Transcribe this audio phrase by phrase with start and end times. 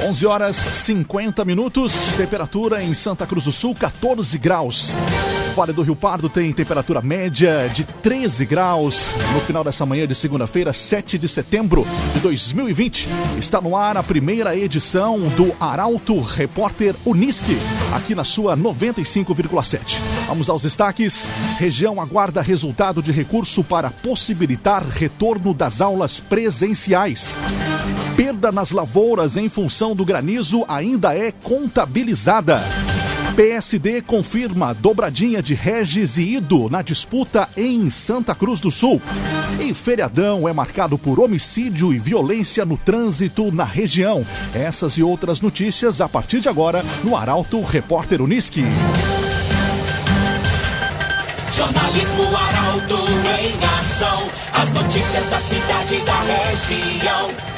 [0.00, 4.92] 11 horas 50 minutos, temperatura em Santa Cruz do Sul 14 graus.
[5.56, 9.10] Vale do Rio Pardo tem temperatura média de 13 graus.
[9.34, 11.84] No final dessa manhã de segunda-feira, 7 de setembro
[12.14, 13.08] de 2020,
[13.38, 17.58] está no ar a primeira edição do Arauto Repórter Unisque,
[17.92, 19.98] aqui na sua 95,7.
[20.28, 21.26] Vamos aos destaques.
[21.58, 27.34] Região aguarda resultado de recurso para possibilitar retorno das aulas presenciais.
[28.18, 32.64] Perda nas lavouras em função do granizo ainda é contabilizada.
[33.36, 39.00] PSD confirma dobradinha de Regis e Ido na disputa em Santa Cruz do Sul.
[39.60, 44.26] E feriadão é marcado por homicídio e violência no trânsito na região.
[44.52, 48.64] Essas e outras notícias a partir de agora no Arauto Repórter Uniski.
[51.52, 52.96] Jornalismo Arauto
[53.40, 54.28] em ação.
[54.54, 57.57] As notícias da cidade e da região.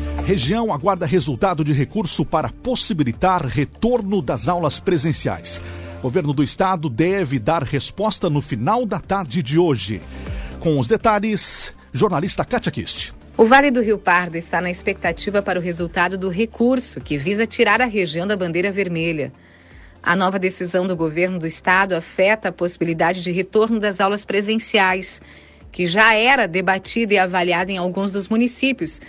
[0.25, 5.61] Região aguarda resultado de recurso para possibilitar retorno das aulas presenciais.
[6.01, 9.99] Governo do Estado deve dar resposta no final da tarde de hoje.
[10.59, 13.13] Com os detalhes, jornalista Katia Kist.
[13.35, 17.47] O Vale do Rio Pardo está na expectativa para o resultado do recurso que visa
[17.47, 19.33] tirar a região da bandeira vermelha.
[20.03, 25.19] A nova decisão do governo do estado afeta a possibilidade de retorno das aulas presenciais
[25.71, 28.99] que já era debatida e avaliada em alguns dos municípios,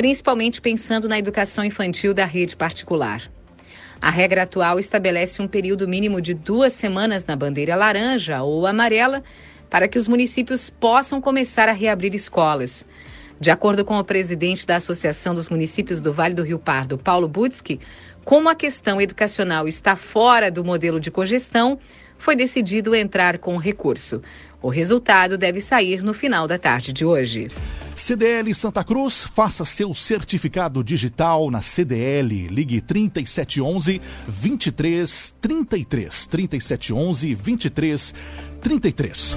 [0.00, 3.30] principalmente pensando na educação infantil da rede particular.
[4.00, 9.22] A regra atual estabelece um período mínimo de duas semanas na bandeira laranja ou amarela
[9.68, 12.86] para que os municípios possam começar a reabrir escolas.
[13.38, 17.28] De acordo com o presidente da Associação dos Municípios do Vale do Rio Pardo, Paulo
[17.28, 17.78] Butzki,
[18.24, 21.78] como a questão educacional está fora do modelo de cogestão,
[22.16, 24.22] foi decidido entrar com recurso.
[24.62, 27.48] O resultado deve sair no final da tarde de hoje.
[28.00, 32.48] CDL Santa Cruz, faça seu certificado digital na CDL.
[32.48, 36.26] Ligue 3711 2333.
[36.26, 39.36] 3711 2333.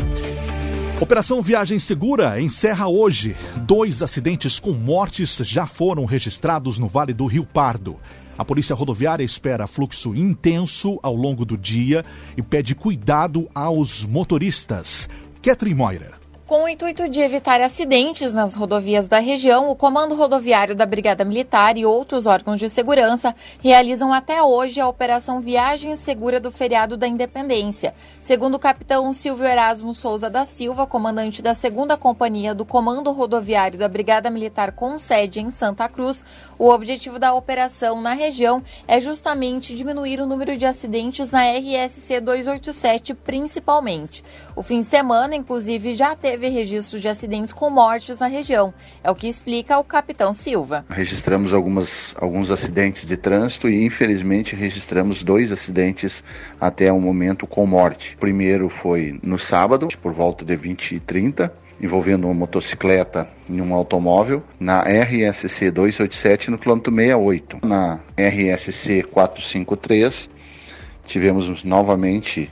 [1.02, 3.36] Operação Viagem Segura encerra hoje.
[3.58, 7.98] Dois acidentes com mortes já foram registrados no Vale do Rio Pardo.
[8.38, 12.06] A Polícia Rodoviária espera fluxo intenso ao longo do dia
[12.38, 15.10] e pede cuidado aos motoristas.
[15.42, 16.23] Catherine Moira.
[16.46, 21.24] Com o intuito de evitar acidentes nas rodovias da região, o Comando Rodoviário da Brigada
[21.24, 26.98] Militar e outros órgãos de segurança realizam até hoje a Operação Viagem Segura do Feriado
[26.98, 27.96] da Independência.
[28.20, 33.80] Segundo o capitão Silvio Erasmo Souza da Silva, comandante da 2 Companhia do Comando Rodoviário
[33.80, 36.26] da Brigada Militar com sede em Santa Cruz,
[36.60, 42.20] o objetivo da operação na região é justamente diminuir o número de acidentes na RSC
[42.20, 44.22] 287, principalmente.
[44.56, 48.72] O fim de semana, inclusive, já teve registros de acidentes com mortes na região.
[49.04, 50.86] É o que explica o capitão Silva.
[50.90, 56.24] Registramos algumas, alguns acidentes de trânsito e, infelizmente, registramos dois acidentes
[56.62, 58.14] até o momento com morte.
[58.14, 63.60] O primeiro foi no sábado, por volta de 20 e 30, envolvendo uma motocicleta e
[63.60, 67.58] um automóvel na RSC 287 no quilômetro 68.
[67.64, 70.30] Na RSC 453
[71.08, 72.52] tivemos novamente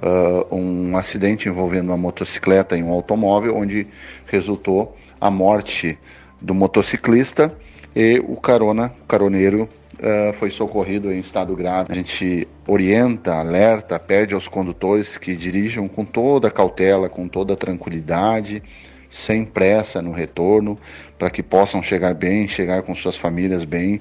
[0.00, 3.86] uh, um acidente envolvendo uma motocicleta e um automóvel, onde
[4.26, 5.98] resultou a morte
[6.40, 7.54] do motociclista
[7.94, 11.92] e o carona, o caroneiro uh, foi socorrido em estado grave.
[11.92, 18.62] A gente orienta, alerta, pede aos condutores que dirijam com toda cautela, com toda tranquilidade,
[19.08, 20.78] sem pressa no retorno,
[21.18, 24.00] para que possam chegar bem, chegar com suas famílias bem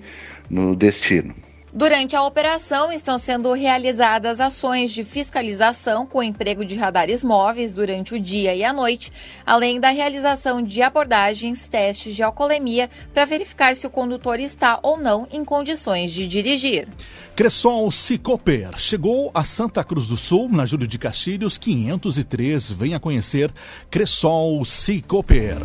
[0.50, 1.34] no destino.
[1.72, 8.16] Durante a operação, estão sendo realizadas ações de fiscalização com emprego de radares móveis durante
[8.16, 9.12] o dia e a noite,
[9.46, 14.98] além da realização de abordagens, testes de alcoolemia para verificar se o condutor está ou
[14.98, 16.88] não em condições de dirigir.
[17.36, 22.72] Cressol Cicoper chegou a Santa Cruz do Sul, na Júlio de Castilhos 503.
[22.72, 23.52] Venha conhecer
[23.90, 25.58] Cressol Cicoper.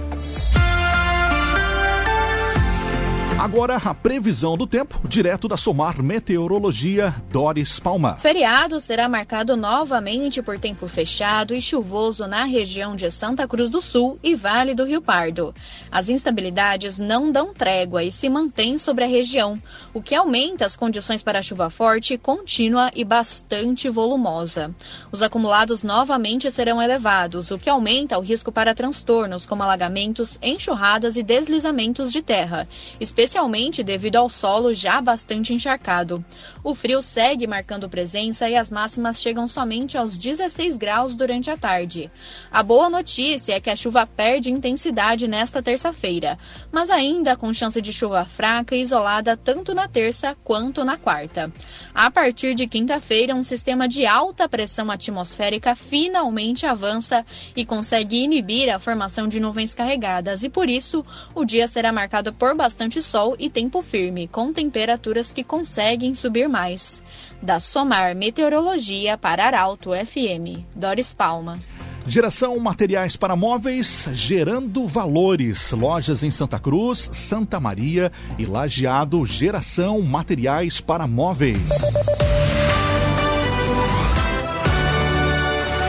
[3.37, 8.15] Agora a previsão do tempo, direto da Somar Meteorologia, Doris Palma.
[8.15, 13.83] Feriado será marcado novamente por tempo fechado e chuvoso na região de Santa Cruz do
[13.83, 15.53] Sul e Vale do Rio Pardo.
[15.91, 19.61] As instabilidades não dão trégua e se mantêm sobre a região,
[19.93, 24.73] o que aumenta as condições para chuva forte, contínua e bastante volumosa.
[25.11, 31.17] Os acumulados novamente serão elevados, o que aumenta o risco para transtornos como alagamentos, enxurradas
[31.17, 32.67] e deslizamentos de terra,
[33.01, 36.23] especialmente especialmente devido ao solo já bastante encharcado.
[36.63, 41.57] O frio segue marcando presença e as máximas chegam somente aos 16 graus durante a
[41.57, 42.11] tarde.
[42.53, 46.37] A boa notícia é que a chuva perde intensidade nesta terça-feira,
[46.71, 51.51] mas ainda com chance de chuva fraca e isolada tanto na terça quanto na quarta.
[51.95, 57.25] A partir de quinta-feira, um sistema de alta pressão atmosférica finalmente avança
[57.57, 61.03] e consegue inibir a formação de nuvens carregadas, e por isso
[61.35, 66.17] o dia será marcado por bastante sol sol e tempo firme, com temperaturas que conseguem
[66.17, 67.01] subir mais.
[67.41, 70.67] Da Somar Meteorologia para Arauto FM.
[70.75, 71.61] Doris Palma.
[72.09, 75.71] Geração Materiais para Móveis, gerando valores.
[75.71, 79.25] Lojas em Santa Cruz, Santa Maria e Lajeado.
[79.25, 81.61] Geração Materiais para Móveis.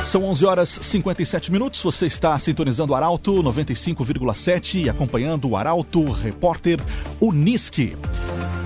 [0.06, 1.82] São 11 horas 57 minutos.
[1.82, 6.80] Você está sintonizando o Arauto 95,7 e acompanhando o Arauto Repórter
[7.20, 7.98] Unisque.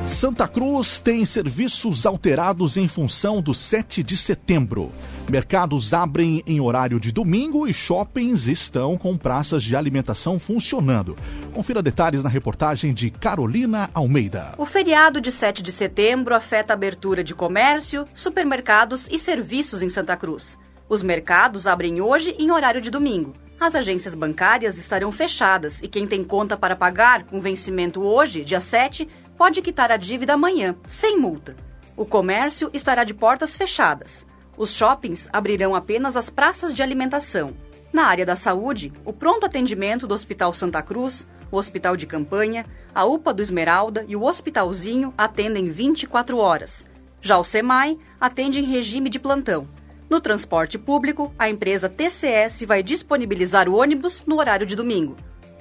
[0.06, 4.91] Santa Cruz tem serviços alterados em função do 7 de setembro.
[5.30, 11.15] Mercados abrem em horário de domingo e shoppings estão com praças de alimentação funcionando.
[11.53, 14.56] Confira detalhes na reportagem de Carolina Almeida.
[14.57, 19.89] O feriado de 7 de setembro afeta a abertura de comércio, supermercados e serviços em
[19.89, 20.57] Santa Cruz.
[20.89, 23.36] Os mercados abrem hoje em horário de domingo.
[23.59, 28.59] As agências bancárias estarão fechadas e quem tem conta para pagar com vencimento hoje, dia
[28.59, 29.07] 7,
[29.38, 31.56] pode quitar a dívida amanhã, sem multa.
[31.95, 34.25] O comércio estará de portas fechadas.
[34.57, 37.53] Os shoppings abrirão apenas as praças de alimentação.
[37.94, 42.65] Na área da saúde, o pronto atendimento do Hospital Santa Cruz, o Hospital de Campanha,
[42.95, 46.83] a UPA do Esmeralda e o Hospitalzinho atendem 24 horas.
[47.21, 49.68] Já o SEMAI atende em regime de plantão.
[50.10, 55.16] No transporte público, a empresa TCS vai disponibilizar o ônibus no horário de domingo.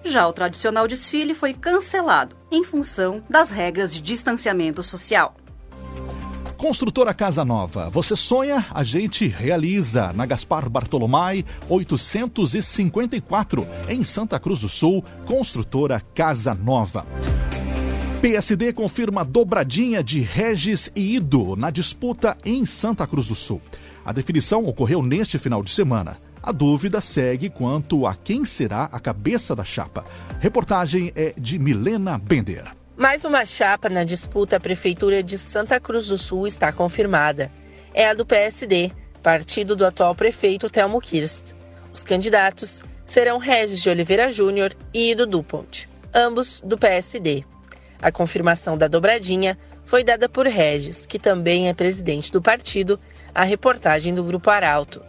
[0.04, 5.36] Já o tradicional desfile foi cancelado em função das regras de distanciamento social.
[6.56, 7.90] Construtora Casa Nova.
[7.90, 10.12] Você sonha, a gente realiza.
[10.12, 17.06] Na Gaspar Bartolomai, 854, em Santa Cruz do Sul, Construtora Casa Nova.
[18.20, 23.62] PSD confirma dobradinha de Regis e Ido na disputa em Santa Cruz do Sul.
[24.04, 26.18] A definição ocorreu neste final de semana.
[26.42, 30.04] A dúvida segue quanto a quem será a cabeça da chapa.
[30.40, 32.72] Reportagem é de Milena Bender.
[32.96, 37.50] Mais uma chapa na disputa à Prefeitura de Santa Cruz do Sul está confirmada.
[37.92, 38.90] É a do PSD,
[39.22, 41.54] partido do atual prefeito Telmo Kirst.
[41.92, 47.44] Os candidatos serão Regis de Oliveira Júnior e Ido Dupont, ambos do PSD.
[48.00, 52.98] A confirmação da dobradinha foi dada por Regis, que também é presidente do partido
[53.38, 55.00] a reportagem do Grupo Arauto.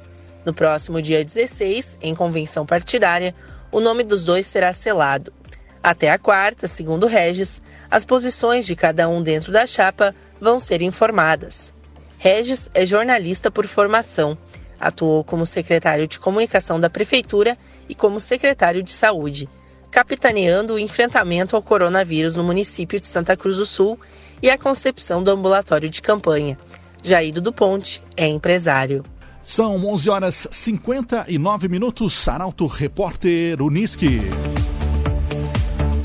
[0.45, 3.33] No próximo dia 16, em convenção partidária,
[3.71, 5.33] o nome dos dois será selado.
[5.81, 7.59] Até a quarta, segundo Regis,
[7.89, 11.73] as posições de cada um dentro da chapa vão ser informadas.
[12.19, 14.37] Regis é jornalista por formação.
[14.79, 17.57] Atuou como secretário de comunicação da prefeitura
[17.89, 19.49] e como secretário de saúde,
[19.89, 23.99] capitaneando o enfrentamento ao coronavírus no município de Santa Cruz do Sul
[24.39, 26.59] e a concepção do ambulatório de campanha.
[27.03, 29.03] Jaído do Ponte é empresário.
[29.41, 32.13] São 11 horas 59 minutos.
[32.13, 34.19] Saralto Repórter Uniski.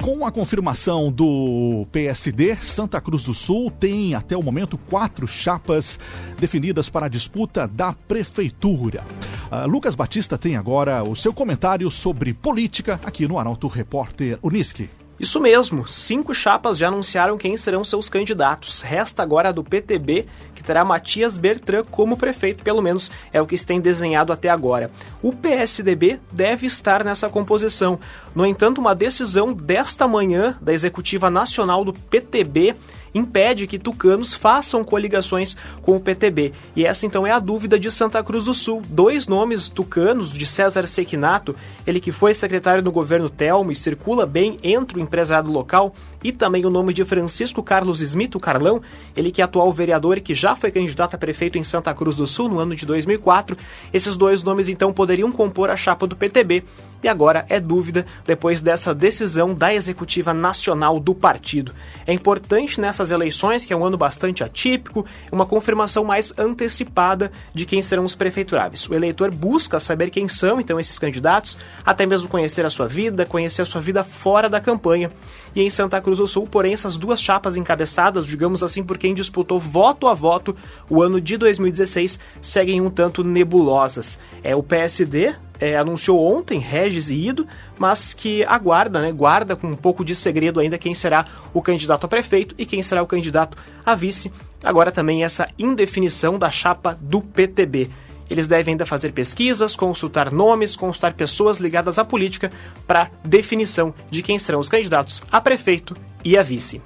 [0.02, 5.98] Com a confirmação do PSD, Santa Cruz do Sul tem até o momento quatro chapas
[6.38, 9.02] definidas para a disputa da prefeitura.
[9.50, 14.90] Uh, Lucas Batista tem agora o seu comentário sobre política aqui no Arauto Repórter Uniski.
[15.24, 18.82] Isso mesmo, cinco chapas já anunciaram quem serão seus candidatos.
[18.82, 23.46] Resta agora a do PTB, que terá Matias Bertrand como prefeito, pelo menos é o
[23.46, 24.90] que se tem desenhado até agora.
[25.22, 27.98] O PSDB deve estar nessa composição.
[28.34, 32.76] No entanto, uma decisão desta manhã da Executiva Nacional do PTB
[33.14, 36.52] impede que tucanos façam coligações com o PTB.
[36.74, 38.82] E essa então é a dúvida de Santa Cruz do Sul.
[38.88, 41.54] Dois nomes tucanos de César Sequinato,
[41.86, 46.32] ele que foi secretário do governo Telmo e circula bem entre o empresariado local, e
[46.32, 48.82] também o nome de Francisco Carlos Smith, o Carlão,
[49.16, 52.16] ele que é atual vereador e que já foi candidato a prefeito em Santa Cruz
[52.16, 53.56] do Sul no ano de 2004.
[53.92, 56.64] Esses dois nomes então poderiam compor a chapa do PTB
[57.04, 61.72] e agora é dúvida depois dessa decisão da executiva nacional do partido.
[62.06, 67.66] É importante nessas eleições, que é um ano bastante atípico, uma confirmação mais antecipada de
[67.66, 68.88] quem serão os prefeituráveis.
[68.88, 73.26] O eleitor busca saber quem são então esses candidatos, até mesmo conhecer a sua vida,
[73.26, 75.10] conhecer a sua vida fora da campanha
[75.54, 79.14] e em Santa Cruz do Sul, porém, essas duas chapas encabeçadas, digamos assim, por quem
[79.14, 80.56] disputou voto a voto
[80.90, 84.18] o ano de 2016, seguem um tanto nebulosas.
[84.42, 85.34] É o PSD,
[85.64, 90.14] é, anunciou ontem, Regis e Ido, mas que aguarda, né, guarda com um pouco de
[90.14, 94.30] segredo ainda quem será o candidato a prefeito e quem será o candidato a vice.
[94.62, 97.88] Agora também essa indefinição da chapa do PTB.
[98.28, 102.52] Eles devem ainda fazer pesquisas, consultar nomes, consultar pessoas ligadas à política
[102.86, 106.82] para definição de quem serão os candidatos a prefeito e a vice.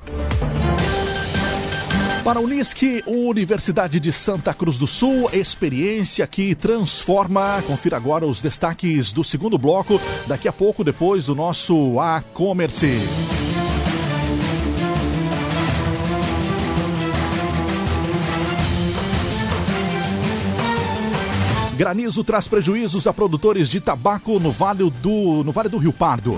[2.29, 7.65] Para a Unisque, Universidade de Santa Cruz do Sul, experiência que transforma.
[7.67, 13.01] Confira agora os destaques do segundo bloco, daqui a pouco, depois do nosso A-Commerce.
[21.79, 26.37] Granizo traz prejuízos a produtores de tabaco no Vale do, no vale do Rio Pardo.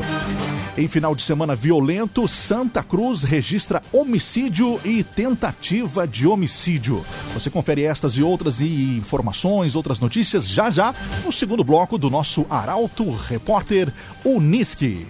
[0.76, 7.04] Em final de semana violento, Santa Cruz registra homicídio e tentativa de homicídio.
[7.34, 12.46] Você confere estas e outras informações, outras notícias já já no segundo bloco do nosso
[12.48, 13.92] Arauto Repórter
[14.24, 15.06] Unisque.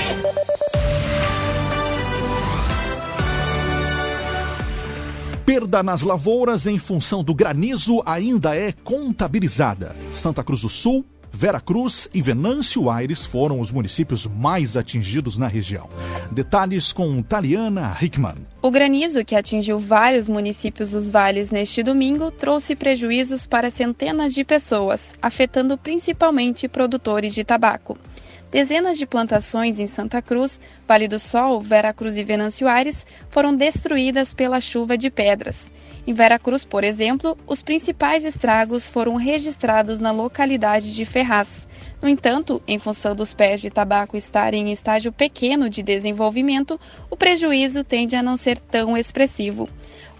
[5.57, 9.97] Perda nas lavouras em função do granizo ainda é contabilizada.
[10.13, 15.47] Santa Cruz do Sul, Vera Cruz e Venâncio Aires foram os municípios mais atingidos na
[15.47, 15.89] região.
[16.31, 18.37] Detalhes com Taliana Hickman.
[18.61, 24.45] O granizo, que atingiu vários municípios dos vales neste domingo, trouxe prejuízos para centenas de
[24.45, 27.97] pessoas, afetando principalmente produtores de tabaco.
[28.51, 33.55] Dezenas de plantações em Santa Cruz, Vale do Sol, Vera Cruz e Venâncio Aires foram
[33.55, 35.73] destruídas pela chuva de pedras.
[36.07, 41.69] Em Vera Cruz, por exemplo, os principais estragos foram registrados na localidade de Ferraz.
[42.01, 46.79] No entanto, em função dos pés de tabaco estarem em estágio pequeno de desenvolvimento,
[47.11, 49.69] o prejuízo tende a não ser tão expressivo.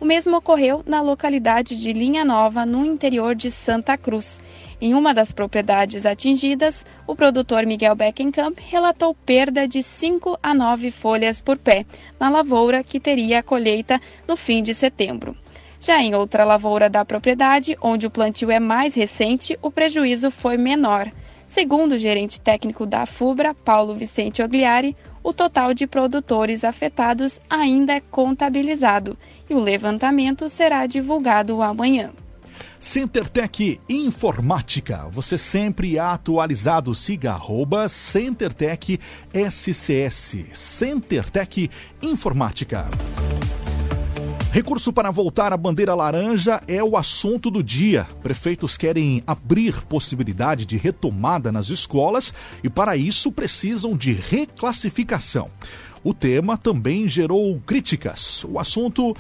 [0.01, 4.41] O mesmo ocorreu na localidade de Linha Nova, no interior de Santa Cruz.
[4.79, 10.91] Em uma das propriedades atingidas, o produtor Miguel Beckenkamp relatou perda de 5 a 9
[10.91, 11.87] folhas por pé
[12.21, 15.35] na lavoura que teria a colheita no fim de setembro.
[15.81, 20.59] Já em outra lavoura da propriedade, onde o plantio é mais recente, o prejuízo foi
[20.59, 21.11] menor.
[21.47, 27.95] Segundo o gerente técnico da FUBRA, Paulo Vicente Ogliari, o total de produtores afetados ainda
[27.95, 29.17] é contabilizado
[29.49, 32.13] e o levantamento será divulgado amanhã.
[32.79, 35.07] CenterTech Informática.
[35.11, 36.95] Você sempre atualizado.
[36.95, 39.01] Siga arroba CenterTech
[39.33, 40.47] SCS.
[40.53, 41.71] CenterTech
[42.03, 42.89] Informática.
[44.53, 48.07] Recurso para voltar à bandeira laranja é o assunto do dia.
[48.23, 52.33] Prefeitos querem abrir possibilidade de retomada nas escolas
[52.65, 55.51] e, para isso, precisam de reclassificação.
[56.03, 58.45] O tema também gerou críticas.
[58.45, 59.15] O assunto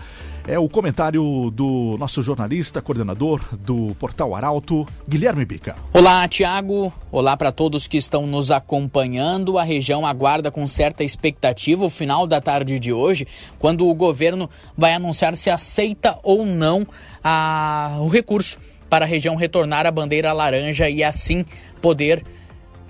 [0.46, 5.76] é o comentário do nosso jornalista, coordenador do Portal Arauto, Guilherme Bica.
[5.92, 6.92] Olá, Tiago.
[7.10, 9.58] Olá para todos que estão nos acompanhando.
[9.58, 13.26] A região aguarda com certa expectativa o final da tarde de hoje,
[13.58, 16.86] quando o governo vai anunciar se aceita ou não
[17.22, 17.98] a...
[18.00, 21.44] o recurso para a região retornar à bandeira laranja e assim
[21.82, 22.22] poder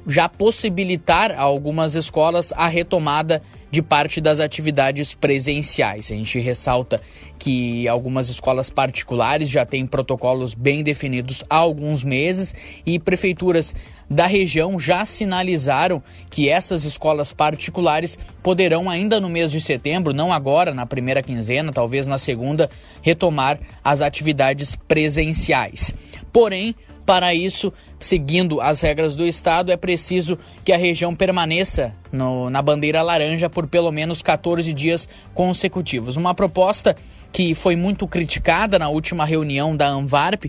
[0.07, 6.11] já possibilitar a algumas escolas a retomada de parte das atividades presenciais.
[6.11, 7.01] A gente ressalta
[7.39, 12.55] que algumas escolas particulares já têm protocolos bem definidos há alguns meses
[12.87, 13.75] e prefeituras
[14.09, 20.33] da região já sinalizaram que essas escolas particulares poderão, ainda no mês de setembro, não
[20.33, 22.71] agora na primeira quinzena, talvez na segunda,
[23.03, 25.93] retomar as atividades presenciais.
[26.33, 26.75] Porém,
[27.07, 32.61] para isso, seguindo as regras do Estado, é preciso que a região permaneça no, na
[32.61, 36.17] bandeira laranja por pelo menos 14 dias consecutivos.
[36.17, 36.97] Uma proposta
[37.33, 40.47] que foi muito criticada na última reunião da Anvarp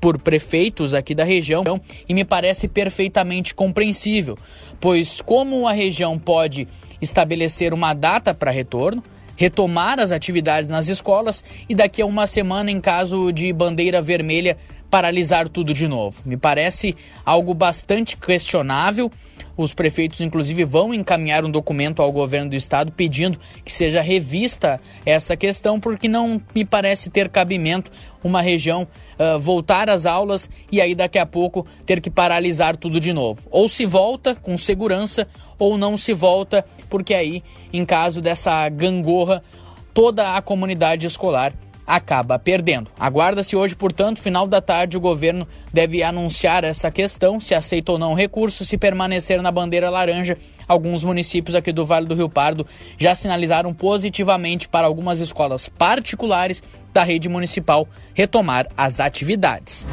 [0.00, 1.62] por prefeitos aqui da região
[2.08, 4.36] e me parece perfeitamente compreensível,
[4.80, 6.66] pois como a região pode
[7.00, 9.02] estabelecer uma data para retorno,
[9.36, 14.56] retomar as atividades nas escolas e daqui a uma semana, em caso de bandeira vermelha,
[14.90, 16.20] paralisar tudo de novo.
[16.26, 19.10] Me parece algo bastante questionável.
[19.56, 24.80] Os prefeitos, inclusive, vão encaminhar um documento ao governo do estado pedindo que seja revista
[25.04, 27.90] essa questão, porque não me parece ter cabimento
[28.24, 32.98] uma região uh, voltar às aulas e aí daqui a pouco ter que paralisar tudo
[32.98, 33.46] de novo.
[33.50, 35.28] Ou se volta com segurança,
[35.58, 37.42] ou não se volta, porque aí,
[37.72, 39.42] em caso dessa gangorra,
[39.92, 41.52] toda a comunidade escolar
[41.90, 42.88] acaba perdendo.
[42.98, 47.98] Aguarda-se hoje, portanto, final da tarde, o governo deve anunciar essa questão, se aceita ou
[47.98, 50.38] não o recurso, se permanecer na bandeira laranja.
[50.68, 52.64] Alguns municípios aqui do Vale do Rio Pardo
[52.96, 59.84] já sinalizaram positivamente para algumas escolas particulares da rede municipal retomar as atividades.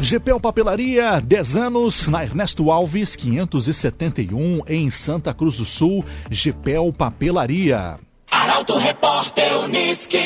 [0.00, 6.04] GPL Papelaria, 10 anos, na Ernesto Alves, 571, em Santa Cruz do Sul.
[6.30, 7.98] GPL Papelaria.
[8.34, 10.18] Arauto Repórter Uniski.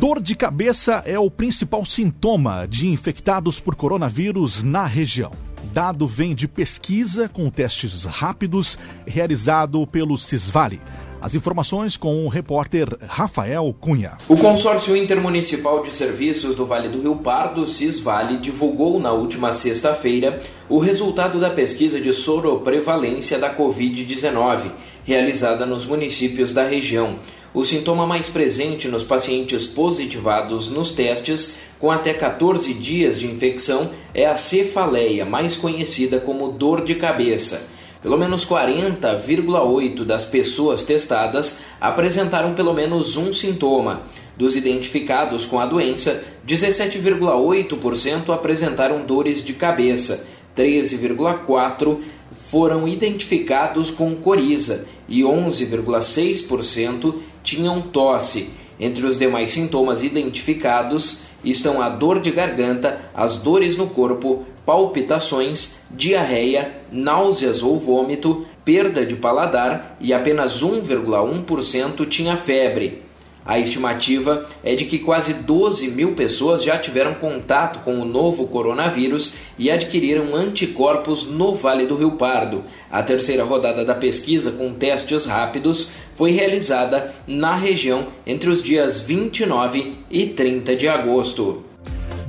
[0.00, 5.30] Dor de cabeça é o principal sintoma de infectados por coronavírus na região.
[5.72, 8.76] Dado vem de pesquisa com testes rápidos
[9.06, 10.80] realizado pelo Cisvale.
[11.20, 14.16] As informações com o repórter Rafael Cunha.
[14.28, 20.38] O Consórcio Intermunicipal de Serviços do Vale do Rio Pardo, Cisvale, divulgou na última sexta-feira
[20.68, 24.70] o resultado da pesquisa de soroprevalência da Covid-19,
[25.04, 27.18] realizada nos municípios da região.
[27.52, 33.90] O sintoma mais presente nos pacientes positivados nos testes com até 14 dias de infecção
[34.14, 37.76] é a cefaleia, mais conhecida como dor de cabeça.
[38.02, 44.02] Pelo menos 40,8% das pessoas testadas apresentaram pelo menos um sintoma.
[44.36, 50.24] Dos identificados com a doença, 17,8% apresentaram dores de cabeça,
[50.56, 51.98] 13,4%
[52.32, 58.50] foram identificados com coriza e 11,6% tinham tosse.
[58.80, 65.76] Entre os demais sintomas identificados estão a dor de garganta, as dores no corpo, palpitações,
[65.90, 73.07] diarreia, náuseas ou vômito, perda de paladar e apenas 1,1% tinha febre.
[73.48, 78.46] A estimativa é de que quase 12 mil pessoas já tiveram contato com o novo
[78.46, 82.62] coronavírus e adquiriram anticorpos no Vale do Rio Pardo.
[82.90, 89.00] A terceira rodada da pesquisa com testes rápidos foi realizada na região entre os dias
[89.00, 91.67] 29 e 30 de agosto.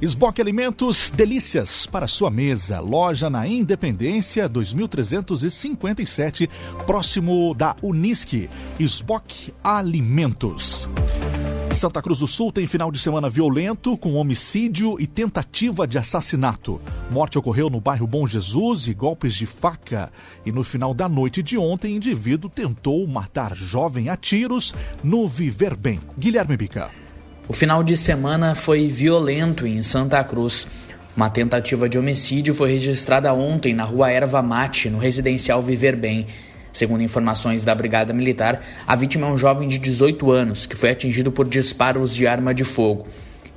[0.00, 2.80] Esboque Alimentos, delícias para sua mesa.
[2.80, 6.50] Loja na Independência 2357,
[6.86, 8.50] próximo da Unisque.
[8.78, 10.86] Esboque Alimentos.
[11.76, 16.80] Santa Cruz do Sul tem final de semana violento com homicídio e tentativa de assassinato.
[17.10, 20.10] Morte ocorreu no bairro Bom Jesus e golpes de faca.
[20.46, 25.76] E no final da noite de ontem, indivíduo tentou matar jovem a tiros no Viver
[25.76, 26.00] Bem.
[26.18, 26.88] Guilherme Bica.
[27.46, 30.66] O final de semana foi violento em Santa Cruz.
[31.14, 36.26] Uma tentativa de homicídio foi registrada ontem na rua Erva Mate, no residencial Viver Bem.
[36.76, 40.90] Segundo informações da Brigada Militar, a vítima é um jovem de 18 anos que foi
[40.90, 43.08] atingido por disparos de arma de fogo.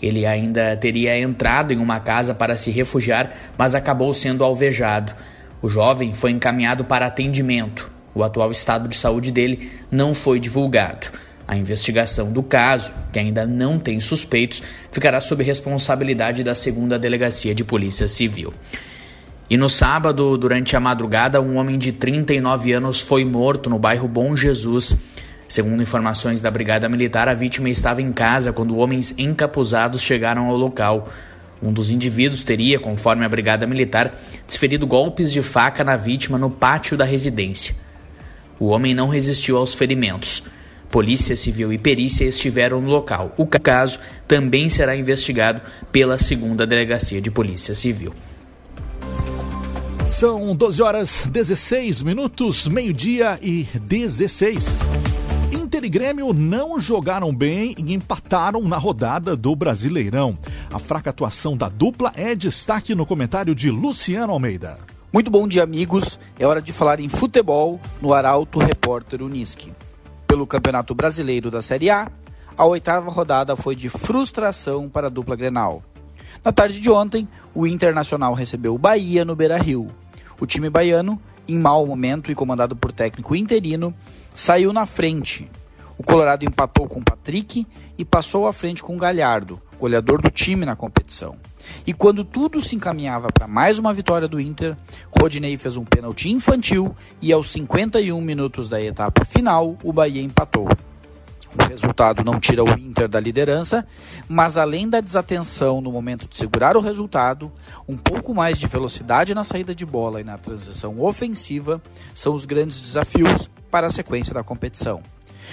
[0.02, 5.14] Ele ainda teria entrado em uma casa para se refugiar, mas acabou sendo alvejado.
[5.62, 7.92] O jovem foi encaminhado para atendimento.
[8.16, 11.08] O atual estado de saúde dele não foi divulgado.
[11.46, 17.54] A investigação do caso, que ainda não tem suspeitos, ficará sob responsabilidade da segunda Delegacia
[17.54, 18.54] de Polícia Civil.
[19.50, 24.08] E no sábado, durante a madrugada, um homem de 39 anos foi morto no bairro
[24.08, 24.96] Bom Jesus.
[25.48, 30.56] Segundo informações da Brigada Militar, a vítima estava em casa quando homens encapuzados chegaram ao
[30.56, 31.10] local.
[31.64, 34.14] Um dos indivíduos teria, conforme a Brigada Militar,
[34.46, 37.74] desferido golpes de faca na vítima no pátio da residência.
[38.60, 40.44] O homem não resistiu aos ferimentos.
[40.92, 43.34] Polícia Civil e perícia estiveram no local.
[43.36, 45.60] O caso também será investigado
[45.92, 48.14] pela segunda Delegacia de Polícia Civil.
[50.10, 54.82] São 12 horas 16 minutos, meio-dia e 16.
[55.54, 60.36] Inter e Grêmio não jogaram bem e empataram na rodada do Brasileirão.
[60.74, 64.80] A fraca atuação da dupla é destaque no comentário de Luciano Almeida.
[65.14, 66.20] Muito bom dia, amigos.
[66.40, 69.72] É hora de falar em futebol no Arauto Repórter Uniski.
[70.26, 72.12] Pelo Campeonato Brasileiro da Série A,
[72.58, 75.84] a oitava rodada foi de frustração para a dupla Grenal.
[76.44, 79.88] Na tarde de ontem, o Internacional recebeu o Bahia no Beira-Rio.
[80.40, 83.94] O time baiano, em mau momento e comandado por técnico interino,
[84.34, 85.50] saiu na frente.
[85.98, 90.74] O Colorado empatou com Patrick e passou à frente com Galhardo, goleador do time na
[90.74, 91.36] competição.
[91.86, 94.78] E quando tudo se encaminhava para mais uma vitória do Inter,
[95.12, 100.70] Rodinei fez um pênalti infantil e aos 51 minutos da etapa final, o Bahia empatou.
[101.58, 103.86] O resultado não tira o Inter da liderança,
[104.28, 107.52] mas além da desatenção no momento de segurar o resultado,
[107.88, 111.82] um pouco mais de velocidade na saída de bola e na transição ofensiva
[112.14, 115.02] são os grandes desafios para a sequência da competição.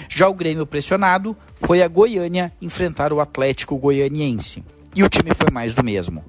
[0.08, 4.62] Já o Grêmio pressionado foi a Goiânia enfrentar o Atlético Goianiense.
[4.96, 6.24] E o time foi mais do mesmo.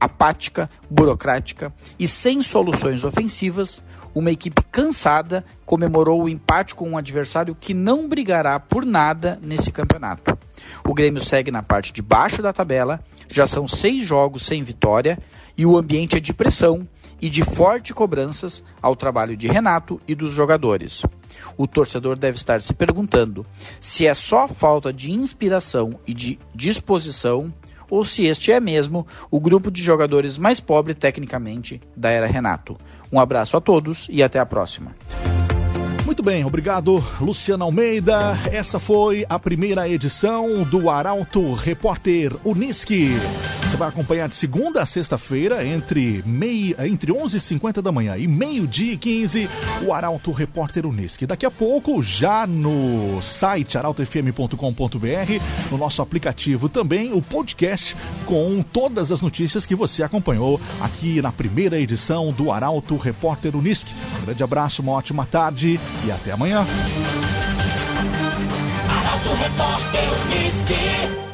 [0.00, 7.54] Apática, burocrática e sem soluções ofensivas, uma equipe cansada comemorou o empate com um adversário
[7.54, 10.36] que não brigará por nada nesse campeonato.
[10.88, 15.18] O Grêmio segue na parte de baixo da tabela, já são seis jogos sem vitória
[15.54, 16.88] e o ambiente é de pressão
[17.20, 21.02] e de forte cobranças ao trabalho de Renato e dos jogadores.
[21.54, 23.44] O torcedor deve estar se perguntando
[23.78, 27.52] se é só falta de inspiração e de disposição
[27.90, 32.76] ou se este é mesmo o grupo de jogadores mais pobre tecnicamente da era Renato.
[33.12, 34.94] Um abraço a todos e até a próxima.
[36.04, 38.38] Muito bem, obrigado, Luciana Almeida.
[38.52, 43.10] Essa foi a primeira edição do Arauto Repórter Uniski.
[43.66, 48.92] Você vai acompanhar de segunda a sexta-feira, entre, meia, entre 11h50 da manhã e meio-dia
[48.92, 49.50] e 15,
[49.84, 51.26] o Arauto Repórter Uniski.
[51.26, 59.10] Daqui a pouco, já no site arautofm.com.br, no nosso aplicativo também, o podcast com todas
[59.10, 63.92] as notícias que você acompanhou aqui na primeira edição do Arauto Repórter Uniski.
[64.22, 66.64] Um grande abraço, uma ótima tarde e até amanhã.
[68.88, 71.25] Arauto Repórter.